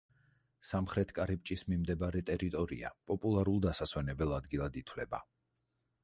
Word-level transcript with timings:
სამხრეთ 0.67 1.11
კარიბჭის 1.17 1.63
მიმდებარე 1.73 2.23
ტერიტორია 2.29 2.91
პოპულარულ 3.11 3.61
დასასვენებელ 3.67 4.33
ადგილად 4.39 4.81
ითვლება. 4.81 5.21